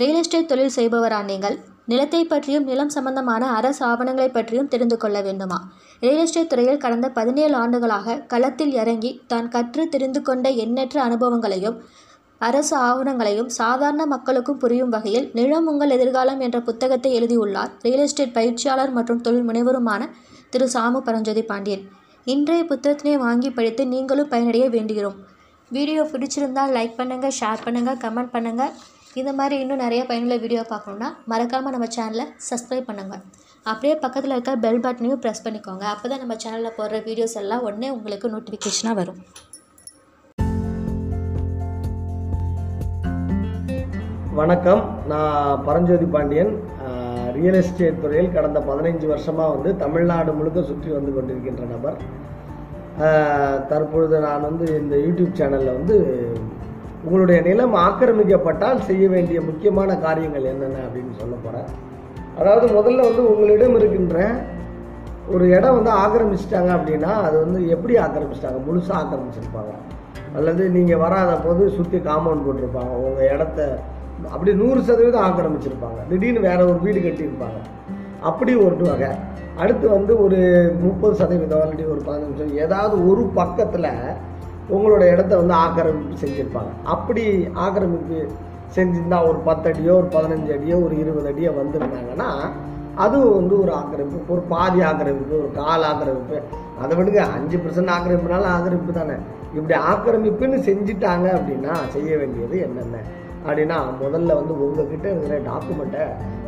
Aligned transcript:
Real 0.00 0.18
estate 0.18 0.48
தொழில் 0.50 0.74
செய்பவரா 0.76 1.18
நீங்கள்? 1.30 1.56
நிலத்தை 1.90 2.20
பற்றியும் 2.28 2.68
நிலம் 2.68 2.92
சம்பந்தமான 2.94 3.48
அரசு 3.56 3.82
ஆவணங்களை 3.88 4.28
பற்றியும் 4.36 4.70
தெரிந்து 4.72 4.96
கொள்ள 5.02 5.18
வேண்டுமா? 5.26 5.58
ரியல் 6.02 6.20
எஸ்டேட் 6.22 6.48
துறையில் 6.52 6.80
கடந்த 6.84 7.06
பதினேழு 7.18 7.54
ஆண்டுகளாக 7.62 8.16
களத்தில் 8.30 8.72
இறங்கி 8.82 9.10
தான் 9.32 9.50
கற்று 9.54 9.84
தெரிந்து 9.94 10.20
கொண்ட 10.28 10.48
எண்ணற்ற 10.64 10.96
அனுபவங்களையும் 11.08 11.76
அரசு 12.40 12.74
ஆவணங்களையும் 12.86 13.50
சாதாரண 13.58 14.06
மக்களுக்கும் 14.14 14.60
புரியும் 14.62 14.94
வகையில் 14.94 15.26
நிலம் 15.38 15.68
உங்கள் 15.72 15.94
எதிர்காலம் 15.96 16.40
என்ற 16.46 16.60
புத்தகத்தை 16.68 17.12
எழுதியுள்ளார் 17.18 17.74
ரியல் 17.86 18.04
எஸ்டேட் 18.06 18.34
பயிற்சியாளர் 18.38 18.94
மற்றும் 18.96 19.22
தொழில் 19.26 19.46
முனைவருமான 19.50 20.08
திரு 20.54 20.68
சாமு 20.76 21.00
பரஞ்சோதி 21.08 21.44
பாண்டியன். 21.50 21.84
இன்றைய 22.26 22.62
புத்தகத்தினை 22.72 23.14
வாங்கி 23.26 23.50
படித்து 23.58 23.84
நீங்களும் 23.92 24.32
பயனடைய 24.32 24.64
வேண்டுகிறோம். 24.76 25.20
வீடியோ 25.70 26.02
பிடிச்சிருந்தால் 26.14 26.74
லைக் 26.78 26.98
பண்ணுங்கள் 26.98 27.36
ஷேர் 27.40 27.64
பண்ணுங்கள் 27.66 28.00
கமெண்ட் 28.02 28.34
பண்ணுங்கள் 28.34 28.74
இந்த 29.20 29.30
மாதிரி 29.38 29.54
இன்னும் 29.62 29.80
நிறைய 29.84 30.02
பயனுள்ள 30.08 30.36
வீடியோ 30.42 30.60
பார்க்கணுன்னா 30.70 31.08
மறக்காமல் 31.30 31.74
நம்ம 31.74 31.86
சேனலை 31.96 32.24
சப்ஸ்கிரைப் 32.46 32.86
பண்ணுங்கள் 32.90 33.22
அப்படியே 33.70 33.94
பக்கத்தில் 34.04 34.34
இருக்க 34.34 34.52
பெல் 34.62 34.80
பட்டனையும் 34.84 35.20
ப்ரெஸ் 35.24 35.42
பண்ணிக்கோங்க. 35.46 35.84
அப்போ 35.94 36.06
தான் 36.12 36.22
நம்ம 36.22 36.34
சேனலில் 36.44 36.76
போடுற 36.78 36.98
வீடியோஸ் 37.08 37.36
எல்லாம் 37.40 37.64
உடனே 37.66 37.88
உங்களுக்கு 37.96 38.30
நோட்டிஃபிகேஷனாக 38.34 38.96
வரும். 39.00 39.18
வணக்கம். 44.40 44.82
நான் 45.12 45.60
பரஞ்சோதி 45.68 46.08
பாண்டியன். 46.16 46.54
ரியல் 47.36 47.60
எஸ்டேட் 47.60 48.02
துறையில் 48.04 48.34
கடந்த 48.38 48.62
பதினைஞ்சு 48.70 49.06
வருஷமாக 49.12 49.54
வந்து 49.56 49.72
தமிழ்நாடு 49.84 50.32
முழுக்க 50.40 50.62
சுற்றி 50.70 50.90
வந்து 50.98 51.12
கொண்டிருக்கின்ற 51.18 51.66
நபர். 51.74 51.98
தற்பொழுது 53.70 54.16
நான் 54.26 54.46
வந்து 54.48 54.66
இந்த 54.80 54.94
யூடியூப் 55.04 55.38
சேனலில் 55.42 55.76
வந்து 55.78 55.96
உங்களுடைய 57.04 57.40
நிலம் 57.40 57.74
ஆக்கிரமிக்கப்பட்டால் 57.74 58.80
செய்ய 58.80 59.08
வேண்டிய 59.08 59.40
முக்கியமான 59.40 59.96
காரியங்கள் 59.96 60.44
என்னென்ன 60.44 60.82
அப்படின்னு 60.86 61.14
சொல்ல 61.18 61.34
போகிறேன் 61.44 61.70
அதாவது 62.38 62.66
முதல்ல 62.66 63.00
வந்து 63.08 63.22
உங்களிடம் 63.32 63.76
இருக்கின்ற 63.76 64.18
ஒரு 65.30 65.44
இடம் 65.48 65.76
வந்து 65.78 65.92
ஆக்கிரமிச்சிட்டாங்க 66.02 66.70
அப்படின்னா 66.76 67.10
அது 67.26 67.36
வந்து 67.44 67.58
எப்படி 67.68 67.94
ஆக்கிரமிச்சிட்டாங்க? 67.94 68.60
முழுசாக 68.68 69.00
ஆக்கிரமிச்சிருப்பாங்க. 69.00 69.72
அல்லது 70.36 70.62
நீங்கள் 70.68 70.96
வராத 70.96 71.32
போது 71.36 71.70
சுற்றி 71.70 71.98
காம்பவுண்ட் 71.98 72.44
போட்டிருப்பாங்க. 72.46 72.92
உங்கள் 73.06 73.30
இடத்த 73.30 73.78
அப்படி 74.30 74.54
நூறு 74.54 74.80
சதவீதம் 74.82 75.24
ஆக்கிரமிச்சிருப்பாங்க. 75.24 76.00
திடீர்னு 76.08 76.40
வேற 76.40 76.60
ஒரு 76.64 76.78
வீடு 76.80 77.00
கட்டியிருப்பாங்க. 77.00 77.60
அப்படி 78.20 78.54
ஒரு 78.54 78.76
வகை. 78.76 79.08
அடுத்து 79.56 79.88
வந்து 79.88 80.12
ஒரு 80.24 80.40
முப்பது 80.80 81.14
சதவீதம் 81.14 81.60
இல்லாட்டி 81.60 81.86
ஒரு 81.94 82.02
பதினஞ்சு 82.06 82.54
ஏதாவது 82.54 83.10
ஒரு 83.10 83.22
பக்கத்தில் 83.34 83.90
உங்களோட 84.70 85.12
இடத்த 85.12 85.36
வந்து 85.36 85.54
ஆக்கிரமிப்பு 85.54 86.26
செஞ்சுருப்பாங்க. 86.26 86.72
அப்படி 86.84 87.48
ஆக்கிரமிப்பு 87.54 88.28
செஞ்சிருந்தா 88.76 89.28
ஒரு 89.28 89.38
பத்து 89.38 89.70
அடியோ 89.72 89.94
ஒரு 89.94 90.08
பதினஞ்சு 90.12 90.52
அடியோ 90.58 90.76
ஒரு 90.78 90.98
இருபது 90.98 91.26
அடியோ 91.26 91.50
வந்திருந்தாங்கன்னா 91.50 92.28
அதுவும் 92.96 93.34
வந்து 93.34 93.60
ஒரு 93.60 93.72
ஆக்கிரமிப்பு 93.72 94.32
ஒரு 94.32 94.40
பாதி 94.40 94.80
ஆக்கிரமிப்பு 94.80 95.38
ஒரு 95.38 95.50
கால் 95.54 95.82
ஆக்கிரமிப்பு. 95.82 96.40
அதை 96.82 96.98
விடுங்க 96.98 97.20
அஞ்சு 97.36 97.56
பர்சன்ட் 97.56 97.92
ஆக்கிரமிப்புனாலும் 97.96 98.52
ஆக்கிரமிப்பு 98.56 98.92
தானே. 98.92 99.14
இப்படி 99.54 99.80
ஆக்கிரமிப்புன்னு 99.80 100.58
செஞ்சிட்டாங்க 100.68 101.26
அப்படின்னா 101.38 101.74
செய்ய 101.88 102.16
வேண்டியது 102.16 102.60
என்னென்ன? 102.60 102.96
அப்படின்னா 103.46 103.78
முதல்ல 104.02 104.34
வந்து 104.34 104.60
உங்ககிட்ட 104.60 105.10
இருக்கிற 105.10 105.38
டாக்குமெண்ட்டை 105.50 106.04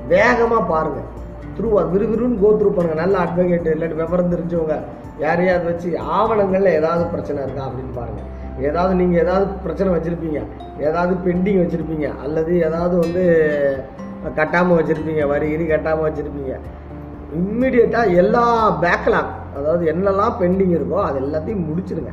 வேகமாக 0.08 0.62
பாருங்கள் 0.62 1.22
த்ரூவாக 1.56 1.86
விறுவிறுன்னு 1.92 2.40
கோ 2.42 2.50
த்ரூ 2.60 2.70
நல்ல 3.02 3.14
அட்வொகேட் 3.24 3.68
இல்லாட்டி 3.74 3.98
விவரம் 4.02 4.32
தெரிஞ்சவங்க. 4.34 4.76
யாரையாவது 5.24 5.66
வச்சு 5.70 5.88
ஆவணங்களில் 6.18 6.76
ஏதாவது 6.78 7.04
பிரச்சனை 7.14 7.42
இருக்கா 7.42 7.66
அப்படின்னு 7.68 7.94
பாருங்கள் 7.98 8.30
ஏதாவது 8.68 8.94
நீங்கள் 8.94 9.22
ஏதாவது 9.24 9.46
பிரச்சனை 9.64 9.88
வச்சுருப்பீங்க. 9.94 10.40
ஏதாவது 10.78 11.14
பெண்டிங் 11.26 11.60
வச்சுருப்பீங்க. 11.62 12.08
அல்லது 12.24 12.52
ஏதாவது 12.68 12.96
வந்து 13.04 13.22
கட்டாமல் 14.36 14.78
வச்சுருப்பீங்க. 14.80 15.22
வரி 15.32 15.48
கிரி 15.52 15.64
கட்டாமல் 15.66 16.06
வச்சுருப்பீங்க. 16.08 16.54
இம்மிடியட்டாக 17.40 18.14
எல்லா 18.22 18.44
பேக்லாக் 18.84 19.32
அதாவது 19.58 19.84
என்னெல்லாம் 19.92 20.36
பெண்டிங் 20.40 20.74
இருக்கோ 20.78 20.98
அது 21.08 21.18
எல்லாத்தையும் 21.26 21.66
முடிச்சிடுங்க 21.68 22.12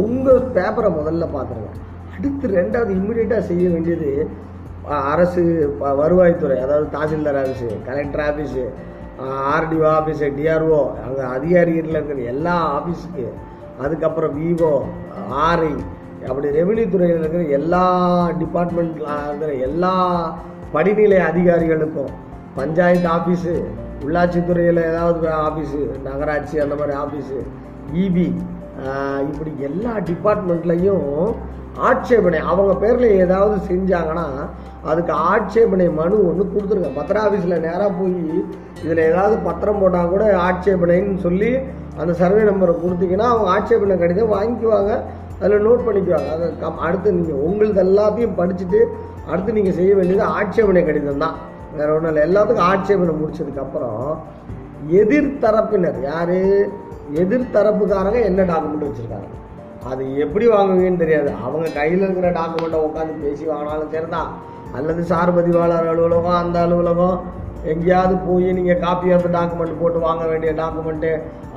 உங்கள் 0.00 0.46
பேப்பரை 0.56 0.90
முதல்ல 0.98 1.26
பார்த்துருங்க 1.36 1.70
அடுத்து 2.16 2.46
ரெண்டாவது 2.48 2.90
இம்மிடியட்டாக 2.98 3.42
செய்ய 3.50 3.64
வேண்டியது 3.70 4.10
அரசு 5.10 5.42
ப- 5.80 5.94
வருவாய்த்துறை 5.96 6.56
அதாவது 6.58 6.86
tahsildar 6.92 7.38
office 7.40 7.68
collector 7.86 8.24
office 8.26 8.64
RTO 9.50 9.86
office 9.92 10.28
DRO 10.36 10.78
அங்கே 11.04 11.22
அதிகாரிகளில் 11.34 11.96
இருக்கிற 11.96 12.20
எல்லா 12.28 12.54
ஆஃபீஸுக்கு 12.76 13.26
அதுக்கப்புறம் 13.78 14.34
விவோ 14.38 14.72
ஆர்ஐ 15.42 15.72
அப்படி 16.28 16.48
ரெவென்யூ 16.56 16.86
துறையில் 16.90 17.20
இருக்கிற 17.20 17.42
எல்லா 17.52 17.84
டிபார்ட்மெண்ட்டில் 18.38 19.10
இருக்கிற 19.24 19.52
எல்லா 19.62 19.92
படிநிலை 20.72 21.18
அதிகாரிகளுக்கும் 21.24 22.10
பஞ்சாயத்து 22.56 23.08
ஆஃபீஸு 23.08 23.54
உள்ளாட்சித்துறையில் 24.04 24.82
ஏதாவது 24.84 25.28
ஆஃபீஸு 25.40 25.78
நகராட்சி 26.02 26.56
அந்த 26.60 26.74
மாதிரி 26.74 26.94
ஆஃபீஸு 26.96 27.38
இபி 27.96 28.26
இப்படி 29.30 29.50
எல்லா 29.62 29.92
டிபார்ட்மெண்ட்லையும் 30.06 31.08
ஆட்சேபனை. 31.78 32.38
அவங்க 32.38 32.72
பேரில் 32.74 33.16
ஏதாவது 33.24 33.56
செஞ்சாங்கன்னா 33.70 34.26
அதுக்கு 34.90 35.12
ஆட்சேபனை 35.12 35.88
மனு 36.00 36.16
ஒன்று 36.28 36.44
கொடுத்துருங்க. 36.54 36.90
பத்திர 36.98 37.16
ஆஃபீஸில் 37.26 37.62
நேராக 37.66 37.90
போய் 37.90 38.16
இதில் 38.82 39.02
ஏதாவது 39.10 39.36
பத்திரம் 39.48 39.80
போட்டால் 39.82 40.08
கூட 40.08 40.24
ஆட்சேபனைன்னு 40.48 41.18
சொல்லி 41.26 41.50
அந்த 42.00 42.12
சர்வே 42.12 42.42
நம்பரை 42.50 42.74
கொடுத்தீங்கன்னா 42.84 43.28
அவங்க 43.32 43.48
ஆட்சேபனை 43.56 43.98
கடிதம் 43.98 44.34
வாங்கிக்குவாங்க. 44.36 44.92
அதில் 45.42 45.64
நோட் 45.66 45.86
பண்ணிக்குவாங்க. 45.86 46.30
அதை 46.36 46.58
கம் 46.58 46.78
அடுத்து 46.78 47.12
நீங்கள் 47.12 47.42
உங்களது 47.48 47.80
எல்லாத்தையும் 47.86 48.36
படிச்சுட்டு 48.40 48.80
அடுத்து 49.30 49.52
நீங்கள் 49.52 49.76
செய்ய 49.78 49.94
வேண்டியது 49.94 50.22
ஆட்சேபனை 50.22 50.84
கடிதம் 50.84 51.18
தான். 51.18 51.36
வேற 51.76 51.94
ஒன்றும் 51.94 52.10
இல்லை. 52.12 52.24
எல்லாத்துக்கும் 52.28 52.68
ஆட்சேபனை 52.72 53.14
முடிச்சதுக்கப்புறம் 53.20 54.16
எதிர்த்தரப்பினர் 55.00 56.00
யார்? 56.02 56.38
எதிர்த்தரப்புக்காரங்க 57.22 58.18
என்ன 58.30 58.42
டாக்குமெண்ட் 58.42 58.88
வச்சுருக்காங்க? 58.88 59.28
அது 59.88 60.02
எப்படி 60.24 60.46
வாங்குவீங்கன்னு 60.52 61.02
தெரியாது. 61.02 61.30
அவங்க 61.46 61.66
கையில் 61.76 62.04
இருக்கிற 62.06 62.30
டாக்குமெண்ட்டை 62.38 62.80
உட்காந்து 62.86 63.14
பேசி 63.24 63.44
வாங்கினாலும் 63.50 63.92
சரிதான். 63.94 64.30
அல்லது 64.78 65.02
சார் 65.10 65.36
பதிவாளர் 65.36 65.90
அலுவலகம் 65.92 66.40
அந்த 66.42 66.56
அலுவலகம். 66.66 67.18
எங்கேயாவது 67.72 68.14
போய் 68.26 68.46
நீங்கள் 68.58 68.82
காப்பி 68.84 69.08
ஆஃப் 69.14 69.26
டாக்குமெண்ட் 69.36 69.80
போட்டு 69.80 69.98
வாங்க 70.06 70.24
வேண்டிய 70.30 70.50
டாக்குமெண்ட்டு 70.60 71.10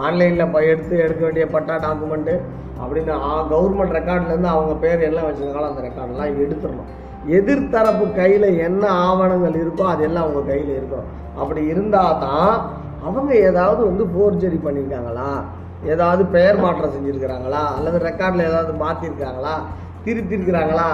ஆன்லைனில் 0.05 0.51
ப 0.53 0.61
எடுத்து 0.71 0.95
எடுக்க 1.05 1.21
வேண்டிய 1.25 1.45
பட்டா 1.53 1.75
டாக்குமெண்ட்டு 1.85 2.35
அப்படின்னு 2.81 3.13
கவர்மெண்ட் 3.53 3.95
ரெக்கார்ட்லேருந்து 3.97 4.51
அவங்க 4.55 4.73
பேர் 4.83 5.07
எல்லாம் 5.09 5.27
வச்சுருக்காங்களோ 5.27 5.69
அந்த 5.71 5.83
ரெக்கார்டெல்லாம் 5.87 6.39
எடுத்துடணும். 6.45 6.89
எதிர்த்தரப்பு 7.37 8.05
கையில் 8.21 8.47
என்ன 8.67 8.83
ஆவணங்கள் 9.07 9.59
இருக்கோ 9.63 9.85
அதெல்லாம் 9.93 10.25
அவங்க 10.25 10.41
கையில் 10.51 10.71
இருக்கணும் 10.79 11.11
அப்படி 11.41 11.61
இருந்தால் 11.73 12.19
தான் 12.25 12.55
அவங்க 13.07 13.31
ஏதாவது 13.49 13.81
வந்து 13.89 14.05
ஃபோர்ஜரி 14.13 14.59
பண்ணியிருக்காங்களா? 14.65 15.29
ஏதாவது 15.91 16.23
பெயர் 16.35 16.57
மாற்றம் 16.65 16.93
செஞ்சுருக்கிறாங்களா? 16.95 17.61
அல்லது 17.77 17.97
ரெக்கார்டில் 18.09 18.47
ஏதாவது 18.49 18.73
மாற்றிருக்காங்களா 18.83 19.55
திருத்திருக்கிறாங்களா? 20.05 20.89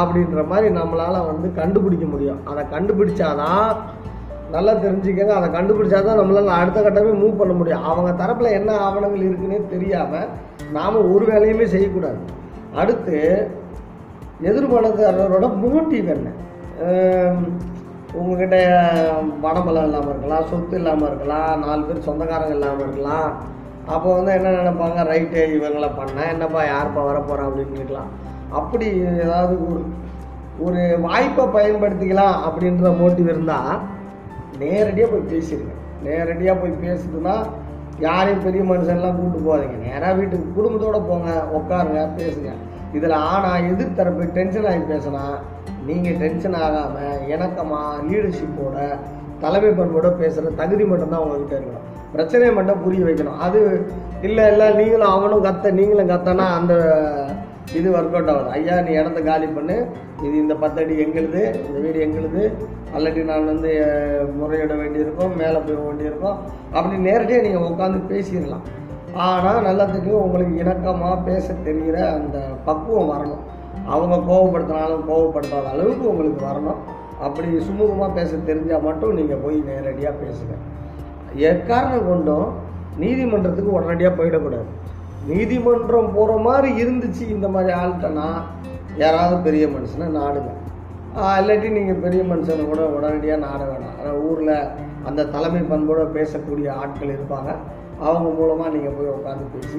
அப்படின்ற 0.00 0.42
மாதிரி 0.50 0.68
நம்மளால் 0.78 1.26
வந்து 1.30 1.48
கண்டுபிடிக்க 1.60 2.06
முடியும். 2.12 2.40
அதை 2.50 2.62
கண்டுபிடிச்சாதான் 2.74 3.70
நல்லா 4.54 4.72
தெரிஞ்சுக்கங்க. 4.84 5.34
அதை 5.38 5.48
கண்டுபிடிச்சாதான் 5.56 6.20
நம்மளால் 6.20 6.58
அடுத்த 6.60 6.80
கட்டமே 6.80 7.12
மூவ் 7.22 7.40
பண்ண 7.40 7.54
முடியும். 7.60 7.86
அவங்க 7.90 8.10
தரப்பில் 8.22 8.56
என்ன 8.58 8.70
ஆவணங்கள் 8.86 9.26
இருக்குன்னே 9.28 9.58
தெரியாமல் 9.74 10.30
நாம் 10.76 11.04
ஒரு 11.14 11.24
வேலையுமே 11.32 11.66
செய்யக்கூடாது. 11.74 12.20
அடுத்து 12.80 13.18
எதிர்பாலத்தாரரோட 14.50 15.46
மோட்டிவ் 15.64 16.08
என்ன? 16.16 16.28
உங்ககிட்ட 18.18 18.56
பணபலம் 19.44 19.86
இல்லாமல் 19.88 20.12
இருக்கலாம் 20.12 20.48
சொத்து 20.50 20.76
இல்லாமல் 20.80 21.08
இருக்கலாம் 21.08 21.62
நாலு 21.64 21.82
பேர் 21.88 22.06
சொந்தக்காரங்க 22.08 22.54
இல்லாமல் 22.58 22.84
இருக்கலாம் 22.86 23.30
அப்போ 23.94 24.08
வந்து 24.16 24.30
என்ன 24.38 24.54
நினைப்பாங்க? 24.58 25.02
ரைட்டு 25.10 25.42
இவங்களை 25.56 25.88
பண்ணால் 25.98 26.32
என்னப்பா 26.32 26.62
யாருப்பா 26.72 27.02
வரப்போகிறா 27.10 27.46
அப்படின்னு 27.48 27.78
கேட்கலாம். 27.80 28.10
அப்படி 28.58 28.86
ஏதாவது 29.24 29.54
ஒரு 29.68 29.80
ஒரு 30.66 30.80
வாய்ப்பை 31.06 31.44
பயன்படுத்திக்கலாம் 31.56 32.36
அப்படின்ற 32.46 32.90
மோட்டிவ் 33.00 33.28
இருந்தால் 33.32 33.74
நேரடியாக 34.62 35.10
போய் 35.12 35.30
பேசிடுங்க 35.32 35.74
நேரடியாக 36.06 36.60
போய் 36.62 36.80
பேசுதுன்னா 36.84 37.34
யாரையும் 38.06 38.42
பெரிய 38.46 38.62
மனுஷன்லாம் 38.70 39.16
கூப்பிட்டு 39.18 39.44
போகாதீங்க. 39.46 39.76
நேராக 39.86 40.12
வீட்டுக்கு 40.18 40.48
குடும்பத்தோடு 40.56 41.00
போங்க 41.10 41.30
உட்காருங்க 41.58 42.02
பேசுங்க. 42.18 42.50
இதில் 42.96 43.16
ஆனால் 43.30 43.64
எதிர்த்தரப்பு 43.70 44.26
டென்ஷன் 44.38 44.68
ஆகி 44.70 44.82
பேசினா 44.92 45.22
நீங்கள் 45.88 46.18
டென்ஷன் 46.22 46.58
ஆகாமல் 46.64 47.22
இணக்கமாக 47.32 48.02
லீடர்ஷிப்போட 48.08 48.76
தலைமை 49.44 49.70
பண்போட 49.80 50.08
பேசுகிற 50.20 50.52
தகுதி 50.60 50.84
மட்டும்தான் 50.90 51.24
உங்கள்கிட்ட 51.24 51.56
இருக்கணும். 51.58 51.88
பிரச்சனையை 52.14 52.52
மட்டும் 52.58 52.82
புரிய 52.84 53.02
வைக்கணும். 53.08 53.38
அது 53.46 53.60
இல்லை 54.28 54.44
இல்லை 54.52 54.66
நீங்களும் 54.80 55.14
அவனும் 55.16 55.44
கத்த 55.46 55.72
நீங்களும் 55.80 56.12
கத்தனா 56.14 56.46
அந்த 56.58 56.74
இது 57.78 57.88
ஒர்க் 57.96 58.14
அவுட் 58.18 58.30
ஆகுது. 58.32 58.50
ஐயா 58.56 58.74
நீ 58.86 58.92
இடத்த 59.00 59.20
காலி 59.28 59.48
பண்ணு. 59.56 59.76
இது 60.26 60.34
இந்த 60.42 60.54
பத்தடி 60.62 60.94
எங்களுது 61.04 61.42
இந்த 61.66 61.78
வீடு 61.84 61.98
எங்களுது. 62.06 62.42
அல்லடி 62.96 63.22
நான் 63.30 63.50
வந்து 63.52 63.70
முறையிட 64.38 64.74
வேண்டியிருக்கோம் 64.82 65.34
மேலே 65.40 65.58
போய் 65.66 65.86
வேண்டியிருக்கும். 65.88 66.38
அப்படி 66.76 66.96
நேரடியாக 67.08 67.44
நீங்கள் 67.46 67.66
உட்காந்து 67.70 68.00
பேசிடலாம். 68.12 68.64
ஆனால் 69.26 69.60
நல்லா 69.68 69.84
தெரியும் 69.96 70.24
உங்களுக்கு 70.26 70.54
இணக்கமாக 70.62 71.18
பேச 71.28 71.46
தெரிகிற 71.66 71.98
அந்த 72.18 72.38
பக்குவம் 72.68 73.12
வரணும். 73.12 73.44
அவங்க 73.94 74.16
கோவப்படுத்தினாலும் 74.30 75.04
கோவப்படுத்தாத 75.10 75.68
அளவுக்கு 75.74 76.04
உங்களுக்கு 76.12 76.40
வரணும். 76.48 76.80
அப்படி 77.26 77.48
சுமூகமாக 77.68 78.10
பேச 78.18 78.30
தெரிஞ்சால் 78.50 78.86
மட்டும் 78.88 79.16
நீங்கள் 79.20 79.42
போய் 79.44 79.56
நேரடியாக 79.70 80.14
பேசுங்க. 80.24 80.56
எக்காரணம் 81.50 82.08
கொண்டும் 82.10 82.48
நீதிமன்றத்துக்கு 83.02 83.76
உடனடியாக 83.78 84.12
போயிடக்கூடாது. 84.18 84.68
நீதிமன்றம் 85.30 86.12
போகிற 86.16 86.36
மாதிரி 86.46 86.68
இருந்துச்சு 86.82 87.24
இந்த 87.34 87.46
மாதிரி 87.54 87.72
ஆள்கிட்டனா 87.80 88.28
யாராவது 89.02 89.36
பெரிய 89.46 89.64
மனுஷனை 89.74 90.08
நாடுங்க. 90.20 90.52
இல்லாட்டி 91.40 91.68
நீங்கள் 91.76 92.02
பெரிய 92.04 92.22
மனுஷனை 92.30 92.64
கூட 92.70 92.82
உடனடியாக 92.96 93.44
நாட 93.46 93.60
வேணாம். 93.70 93.94
ஆனால் 93.98 94.18
ஊரில் 94.28 94.54
அந்த 95.08 95.26
தலைமை 95.34 95.62
பண்போடு 95.70 96.04
பேசக்கூடிய 96.16 96.68
ஆட்கள் 96.82 97.14
இருப்பாங்க. 97.16 97.50
அவங்க 98.06 98.28
மூலமாக 98.38 98.72
நீங்கள் 98.74 98.96
போய் 98.96 99.14
உட்காந்து 99.14 99.46
பேசி 99.54 99.78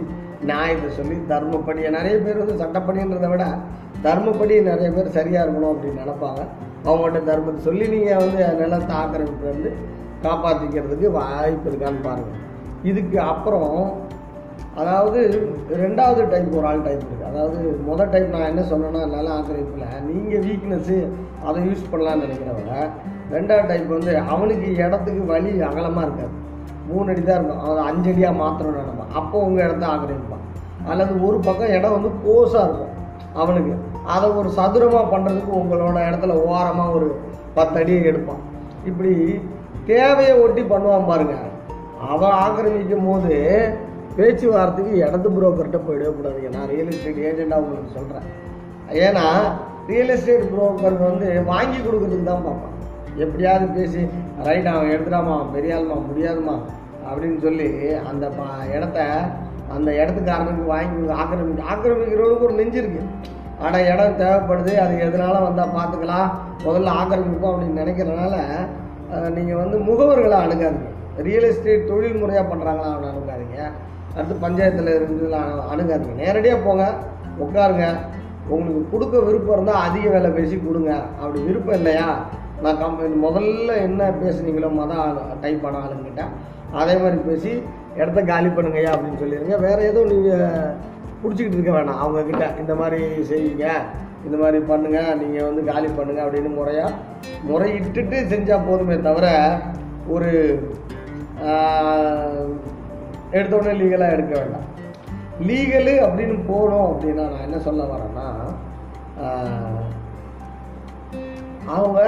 நியாயத்தை 0.50 0.90
சொல்லி 0.98 1.16
தர்மப்படியை 1.30 1.90
நிறைய 1.98 2.16
பேர் 2.26 2.42
வந்து 2.42 2.56
சட்டப்படின்றதை 2.64 3.30
விட 3.34 3.46
தர்மப்படி 4.08 4.56
நிறைய 4.72 4.90
பேர் 4.96 5.16
சரியாக 5.20 5.46
இருக்கணும் 5.46 5.72
அப்படின்னு 5.74 6.04
நினைப்பாங்க. 6.04 6.42
அவங்கள்ட்ட 6.88 7.22
தர்மத்தை 7.30 7.62
சொல்லி 7.70 7.86
நீங்கள் 7.94 8.22
வந்து 8.24 8.42
நிலத்தை 8.62 8.94
ஆக்கிரமிப்பு 9.02 9.46
வந்து 9.54 9.72
காப்பாற்றிக்கிறதுக்கு 10.26 11.10
வாய்ப்பு 11.20 11.68
இருக்கான்னு 11.72 12.06
பாருங்கள் 12.08 12.46
இதுக்கு 12.90 13.18
அப்புறம் 13.32 13.76
அதாவது 14.82 15.20
ரெண்டாவது 15.82 16.22
டைப் 16.32 16.56
ஒரு 16.58 16.68
ஆள் 16.70 16.84
டைப் 16.86 17.04
இருக்குது 17.04 17.28
அதாவது 17.30 17.60
மொதல் 17.88 18.12
டைப் 18.14 18.34
நான் 18.34 18.50
என்ன 18.52 18.62
சொன்னேன்னா 18.72 19.02
நல்லா 19.16 19.32
ஆக்கிரமிப்பில். 19.38 19.86
நீங்கள் 20.10 20.44
வீக்னஸ்ஸு 20.48 20.98
அதை 21.48 21.60
யூஸ் 21.68 21.90
பண்ணலான்னு 21.92 22.26
நினைக்கிறவங்க 22.26 22.76
ரெண்டாவது 23.36 23.70
டைப் 23.72 23.90
வந்து 23.96 24.12
அவனுக்கு 24.34 24.68
இடத்துக்கு 24.84 25.24
வழி 25.34 25.52
அகலமாக 25.70 26.06
இருக்காது. 26.08 26.34
மூணு 26.90 27.12
அடி 27.14 27.24
தான் 27.24 27.38
இருக்கும். 27.40 27.64
அவன் 27.66 27.88
அஞ்சு 27.90 28.10
அடியாக 28.14 28.40
மாத்திரம் 28.44 28.78
நினைப்பான் 28.78 29.16
அப்போ 29.20 29.38
உங்கள் 29.48 29.66
இடத்த 29.68 29.86
ஆக்கிரமிப்பான் 29.94 30.46
அல்லது 30.92 31.14
ஒரு 31.28 31.38
பக்கம் 31.48 31.76
இடம் 31.78 31.96
வந்து 31.98 32.12
கோஸாக 32.26 32.66
இருக்கும் 32.68 32.96
அவனுக்கு. 33.42 33.74
அதை 34.16 34.28
ஒரு 34.40 34.50
சதுரமாக 34.60 35.06
பண்ணுறதுக்கு 35.14 35.54
உங்களோட 35.62 35.98
இடத்துல 36.10 36.36
ஓரமாக 36.50 36.96
ஒரு 37.00 37.10
பத்து 37.58 37.78
அடியை 37.82 38.02
எடுப்பான். 38.12 38.44
இப்படி 38.90 39.14
தேவையை 39.92 40.34
ஒட்டி 40.44 40.64
பண்ணுவான் 40.72 41.10
பாருங்க. 41.12 41.36
அவன் 42.12 42.36
ஆக்கிரமிக்கும் 42.44 43.08
போது 43.10 43.36
பேச்சுவார்த்தைக்கு 44.18 44.94
இடத்து 45.06 45.30
புரோக்கர்கிட்ட 45.36 45.80
போயிடவே 45.88 46.12
கூடாதுங்க. 46.18 46.50
நான் 46.56 46.70
ரியல் 46.74 46.92
எஸ்டேட் 46.94 47.26
ஏஜெண்டாக 47.30 47.64
உங்களுக்கு 47.64 47.96
சொல்கிறேன் 47.98 48.28
ஏன்னா 49.06 49.26
ரியல் 49.90 50.14
எஸ்டேட் 50.16 50.50
புரோக்கர் 50.54 50.98
வந்து 51.08 51.28
வாங்கி 51.52 51.80
கொடுக்கறதுக்கு 51.80 52.30
தான் 52.32 52.46
பார்ப்பான். 52.48 52.76
எப்படியாவது 53.24 53.68
பேசி 53.78 54.02
ரைட் 54.48 54.72
அவன் 54.74 54.92
எடுத்துடாமா 54.96 55.36
பெரியாளுமா 55.56 55.98
முடியாதுமா 56.10 56.56
அப்படின்னு 57.10 57.40
சொல்லி 57.46 57.70
அந்த 58.10 58.26
இடத்த 58.76 59.00
அந்த 59.76 59.90
இடத்துக்காரனுக்கு 60.02 60.64
வாங்கி 60.74 61.02
ஆக்கிரமி 61.22 61.52
ஆக்கிரமிக்கிறவனுக்கு 61.72 62.48
ஒரு 62.48 62.56
நெஞ்சு 62.60 62.80
இருக்கு. 62.82 63.02
ஆனால் 63.66 63.88
இடம் 63.92 64.20
தேவைப்படுது 64.22 64.74
அது 64.84 64.94
எதனால 65.06 65.42
வந்தால் 65.48 65.76
பார்த்துக்கலாம் 65.78 66.30
முதல்ல 66.66 66.94
ஆக்கிரமிப்போம் 67.00 67.52
அப்படின்னு 67.52 67.82
நினைக்கிறதுனால 67.84 68.36
நீங்கள் 69.38 69.62
வந்து 69.62 69.78
முகவர்களை 69.90 70.38
அணுகாதீங்க. 70.46 70.90
ரியல் 71.28 71.48
எஸ்டேட் 71.52 71.88
தொழில் 71.92 72.20
முறையாக 72.22 72.46
பண்ணுறாங்களா 72.52 72.90
அவனை 72.94 73.08
அணுகாதீங்க. 73.14 73.60
அடுத்து 74.16 74.36
பஞ்சாயத்தில் 74.46 74.92
இருந்து 74.98 75.26
அணுகாதீங்க. 75.74 76.16
நேரடியாக 76.24 76.60
போங்க 76.68 76.86
உட்காருங்க. 77.46 77.88
உங்களுக்கு 78.56 78.84
கொடுக்க 78.92 79.16
விருப்பம் 79.26 79.56
இருந்தால் 79.56 79.84
அதிக 79.88 80.06
விலை 80.14 80.30
பேசி 80.38 80.56
கொடுங்க. 80.68 80.92
அப்படி 81.22 81.40
விருப்பம் 81.48 81.78
இல்லையா? 81.80 82.08
நான் 82.64 82.80
கம் 82.80 82.98
முதல்ல 83.26 83.72
என்ன 83.88 84.08
பேசுனீங்களோ 84.22 84.70
மொதல் 84.80 85.20
டைப் 85.44 85.62
பண்ண 85.66 85.84
ஆளுங்கிட்ட 85.84 86.24
அதே 86.80 86.96
மாதிரி 87.04 87.18
பேசி 87.28 87.52
இடத்த 88.00 88.20
காலி 88.32 88.50
பண்ணுங்கய்யா 88.58 88.92
அப்படின்னு 88.96 89.22
சொல்லிடுங்க 89.22 89.58
வேறு 89.66 89.88
எதுவும் 89.90 90.12
நீங்கள் 90.14 90.74
பிடிச்சிக்கிட்டு 91.22 91.58
இருக்க 91.58 91.72
வேணாம். 91.78 92.02
அவங்கக்கிட்ட 92.04 92.46
இந்த 92.62 92.74
மாதிரி 92.82 93.00
செய்யுங்க. 93.32 93.68
இந்த 94.28 94.36
மாதிரி 94.42 94.60
பண்ணுங்கள் 94.72 95.18
நீங்கள் 95.22 95.48
வந்து 95.50 95.62
காலி 95.72 95.90
பண்ணுங்கள் 95.98 96.26
அப்படின்னு 96.26 96.52
முறையாக 96.60 96.98
முறையிட்டுட்டு 97.50 98.18
செஞ்சால் 98.34 98.68
போதுமே 98.68 98.98
தவிர 99.08 99.28
ஒரு 100.16 100.32
எடுத்தோடனே 103.38 103.74
லீகலாக 103.82 104.16
எடுக்க 104.16 104.34
வேண்டாம். 104.40 104.68
லீகலு 105.48 105.94
அப்படின்னு 106.06 106.38
போனோம் 106.52 106.88
அப்படின்னா 106.92 107.26
நான் 107.34 107.46
என்ன 107.48 107.58
சொல்ல 107.68 107.84
வரேன்னா 107.92 108.28
அவங்க 111.76 112.00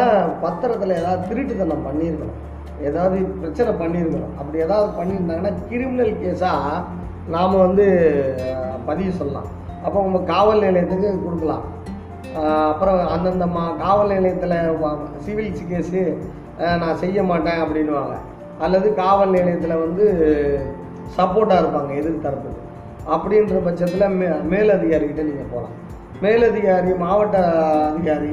பத்திரத்தில் 0.43 0.99
ஏதாவது 1.01 1.27
திருட்டுத்தனம் 1.29 1.85
பண்ணியிருக்கணும். 1.87 2.39
ஏதாவது 2.89 3.17
பிரச்சனை 3.41 3.71
பண்ணியிருக்கணும். 3.81 4.33
அப்படி 4.39 4.63
ஏதாவது 4.65 4.89
பண்ணியிருந்தாங்கன்னா 4.99 5.53
கிரிமினல் 5.71 6.13
கேஸாக 6.21 6.83
நாம் 7.35 7.61
வந்து 7.65 7.85
பதிவு 8.89 9.11
சொல்லலாம். 9.19 9.49
அப்போ 9.85 9.97
நம்ம 10.05 10.21
காவல் 10.31 10.65
நிலையத்துக்கு 10.67 11.09
கொடுக்கலாம். 11.25 11.65
அப்புறம் 12.39 12.99
அந்தந்த 13.13 13.45
மா 13.55 13.63
காவல் 13.83 14.11
நிலையத்தில் 14.15 14.57
சிவில் 15.25 15.57
கேஸு 15.71 16.01
நான் 16.81 16.99
செய்ய 17.03 17.23
மாட்டேன் 17.23 17.61
அப்படின்னுவாங்க. 17.63 18.15
அல்லது 18.65 18.87
காவல் 18.93 19.35
நிலையத்தில் 19.37 19.81
வந்து 19.85 20.05
சப்போர்ட்டாக 21.17 21.61
இருப்பாங்க 21.61 21.91
எதிர் 21.99 22.25
தரப்பு 22.25 22.49
அப்படின்ற 23.13 23.55
பட்சத்தில் 23.67 24.15
மே 24.17 24.27
மேலதிகாரிகிட்ட 24.53 25.21
நீங்கள் 25.29 25.51
போகலாம் 25.53 25.77
மேலதிகாரி 26.21 26.91
மாவட்ட 27.03 27.37
அதிகாரி 27.91 28.31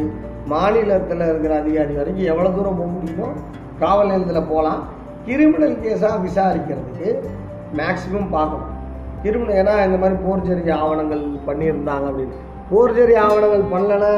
மாநிலத்தில் 0.53 1.25
இருக்கிற 1.29 1.55
அதிகாரி 1.63 1.95
வரைக்கும் 2.01 2.31
எவ்வளோ 2.33 2.51
தூரம் 2.57 2.79
போக 2.81 2.91
முடியுமோ 2.97 3.29
காவல் 3.79 4.11
நிலையத்தில் 4.11 4.51
போகலாம் 4.53 4.83
கிரிமினல் 5.27 5.79
கேஸாக 5.85 6.19
விசாரிக்கிறதுக்கு 6.27 7.09
மேக்ஸிமம் 7.79 8.31
பார்க்கணும். 8.37 8.75
கிரிமினல் 9.23 9.59
ஏன்னா 9.63 9.75
இந்த 9.87 9.99
மாதிரி 10.03 10.19
போர்ஜரி 10.27 10.71
ஆவணங்கள் 10.83 11.25
பண்ணியிருந்தாங்க 11.47 12.07
அப்படின்னு. 12.11 12.37
போர்ஜரி 12.71 13.15
ஆவணங்கள் 13.25 13.71
பண்ணலைன்னா 13.75 14.13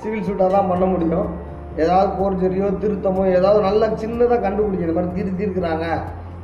சிவில் 0.00 0.26
சூட்டாக 0.28 0.50
தான் 0.56 0.70
பண்ண 0.72 0.84
முடியும். 0.92 1.28
ஏதாவது 1.82 2.10
போர்ஜரியோ 2.18 2.68
திருத்தமோ 2.82 3.22
ஏதாவது 3.38 3.60
நல்லா 3.68 3.86
சின்னதாக 4.02 4.40
கண்டுபிடிக்கிற 4.46 4.92
மாதிரி 4.96 5.14
திருத்தி 5.18 5.42
இருக்கிறாங்க 5.46 5.86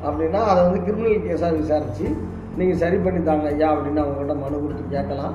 அப்படின்னா 0.06 0.40
அதை 0.50 0.60
வந்து 0.66 0.80
கிரிமினல் 0.86 1.26
கேஸாக 1.26 1.52
விசாரித்து 1.60 2.06
நீங்கள் 2.58 2.80
சரி 2.82 2.96
பண்ணி 3.04 3.20
தாங்க 3.28 3.46
ஐயா 3.52 3.68
அப்படின்னு 3.74 4.02
அவங்ககிட்ட 4.04 4.34
மனு 4.44 4.62
கொடுத்து 4.62 4.84
கேட்கலாம். 4.94 5.34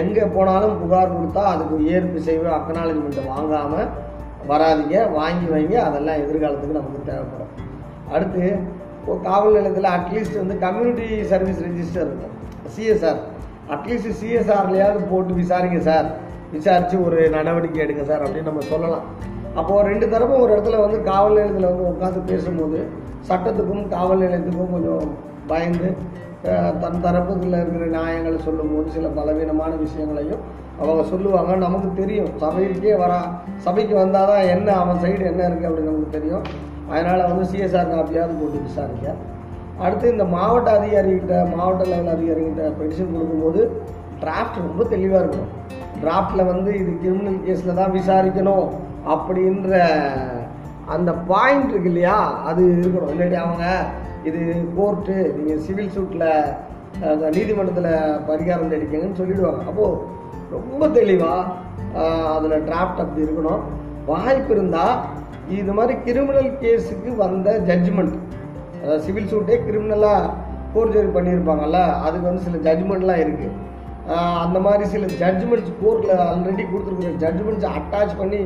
எங்கே 0.00 0.24
போனாலும் 0.34 0.74
புகார் 0.80 1.14
கொடுத்தா 1.16 1.42
அதுக்கு 1.52 1.76
ஏற்பு 1.96 2.18
செய்வு 2.28 2.48
அக்னாலஜ்மெண்ட்டை 2.58 3.24
வாங்காமல் 3.32 3.88
வராதீங்க 4.50 4.96
வாங்கி 5.18 5.46
வைங்க 5.54 5.76
அதெல்லாம் 5.88 6.20
எதிர்காலத்துக்கு 6.24 6.78
நமக்கு 6.80 7.08
தேவைப்படும். 7.10 7.52
அடுத்து 8.14 8.42
காவல் 9.28 9.56
நிலையத்தில் 9.58 9.94
அட்லீஸ்ட் 9.96 10.40
வந்து 10.42 10.56
கம்யூனிட்டி 10.66 11.08
சர்வீஸ் 11.32 11.64
ரெஜிஸ்டர் 11.68 12.06
இருக்கும். 12.08 12.34
சிஎஸ்ஆர் 12.74 13.20
அட்லீஸ்ட் 13.72 14.18
சிஎஸ்ஆர்லையாவது 14.20 15.02
போட்டு 15.12 15.34
விசாரிங்க 15.42 15.78
சார். 15.88 16.08
விசாரித்து 16.56 16.96
ஒரு 17.06 17.18
நடவடிக்கை 17.36 17.80
எடுங்க 17.84 18.02
சார் 18.10 18.24
அப்படின்னு 18.24 18.50
நம்ம 18.50 18.64
சொல்லலாம். 18.72 19.06
அப்போது 19.60 19.86
ரெண்டு 19.90 20.06
தரப்பும் 20.12 20.42
ஒரு 20.44 20.52
இடத்துல 20.54 20.80
வந்து 20.84 20.98
காவல் 21.10 21.36
நிலையத்தில் 21.38 21.70
வந்து 21.70 21.86
உட்காந்து 21.92 22.20
பேசும்போது 22.30 22.78
சட்டத்துக்கும் 23.28 23.84
காவல் 23.94 24.22
நிலையத்துக்கும் 24.24 24.74
கொஞ்சம் 24.76 25.06
பயந்து 25.52 25.88
தன் 26.82 27.02
தரப்புல 27.04 27.58
இருக்கிற 27.62 27.84
நியாயங்களை 27.96 28.38
சொல்லும்போது 28.46 28.88
சில 28.96 29.08
பலவீனமான 29.18 29.72
விஷயங்களையும் 29.84 30.42
அவங்க 30.80 31.02
சொல்லுவாங்க. 31.10 31.52
நமக்கு 31.66 31.88
தெரியும். 32.00 32.30
சபைக்கே 32.42 32.94
வரா 33.02 33.20
சபைக்கு 33.66 33.94
வந்தால் 34.02 34.30
தான் 34.30 34.50
என்ன 34.54 34.68
அவன் 34.82 35.00
சைடு 35.04 35.24
என்ன 35.32 35.42
இருக்குது 35.48 35.68
அப்படின்னு 35.68 35.90
நமக்கு 35.92 36.16
தெரியும். 36.16 36.44
அதனால் 36.92 37.28
வந்து 37.30 37.44
சிஎஸ்ஆர் 37.52 37.92
காப்பியாவது 37.92 38.34
போட்டு 38.40 38.66
விசாரிக்க 38.66 39.14
அடுத்து 39.82 40.12
இந்த 40.14 40.24
மாவட்ட 40.34 40.68
அதிகாரிகிட்ட 40.78 41.34
மாவட்ட 41.54 41.84
லெவல் 41.92 42.14
அதிகாரிகிட்ட 42.16 42.64
பெட்டிஷன் 42.78 43.14
கொடுக்கும்போது 43.14 43.60
டிராஃப்ட் 44.22 44.58
ரொம்ப 44.66 44.82
தெளிவாக 44.92 45.22
இருக்கும். 45.22 45.50
டிராஃப்டில் 46.02 46.48
வந்து 46.52 46.70
இது 46.82 46.90
கிரிமினல் 47.02 47.40
கேஸில் 47.46 47.78
தான் 47.80 47.94
விசாரிக்கணும் 47.96 48.68
அப்படின்ற 49.14 49.72
அந்த 50.94 51.10
பாயிண்ட் 51.30 51.72
இருக்கு 51.72 51.90
இல்லையா? 51.92 52.18
அது 52.50 52.62
இருக்கணும். 52.82 53.12
இல்லாட்டி 53.14 53.38
அவங்க 53.44 53.66
இது 54.28 54.42
கோர்ட்டு 54.76 55.16
நீங்கள் 55.36 55.62
சிவில் 55.66 55.94
சூட்டில் 55.96 56.28
நீதிமன்றத்தில் 57.36 57.92
பரிகாரம் 58.28 58.72
தேடிக்கங்கன்னு 58.72 59.20
சொல்லிடுவாங்க. 59.20 59.62
அப்போது 59.70 60.00
ரொம்ப 60.56 60.88
தெளிவாக 60.98 61.52
அதில் 62.36 62.64
டிராஃப்ட் 62.68 63.02
அப்படி 63.04 63.26
இருக்கணும். 63.26 63.62
வாய்ப்பு 64.10 64.52
இருந்தால் 64.56 64.96
இது 65.58 65.72
மாதிரி 65.78 65.94
கிரிமினல் 66.06 66.52
கேஸுக்கு 66.62 67.10
வந்த 67.24 67.48
ஜட்ஜ்மெண்ட் 67.68 68.14
அதாவது 68.84 69.04
சிவில் 69.06 69.30
சூட்டே 69.32 69.56
கிரிமினலாக 69.66 70.32
ஃபோர்ஜரி 70.72 71.10
பண்ணியிருப்பாங்கல்ல 71.16 71.80
அதுக்கு 72.06 72.26
வந்து 72.30 72.44
சில 72.46 72.58
ஜட்ஜ்மெண்ட்லாம் 72.66 73.22
இருக்குது 73.24 73.52
அந்த 74.44 74.58
மாதிரி 74.64 74.84
சில 74.94 75.06
ஜட்ஜ்மெண்ட்ஸ் 75.20 75.74
கோர்ட்டில் 75.82 76.22
ஆல்ரெடி 76.28 76.64
கொடுத்துருக்குற 76.72 77.12
ஜட்ஜ்மெண்ட்ஸ் 77.22 77.68
அட்டாச் 77.76 78.18
பண்ணி 78.20 78.40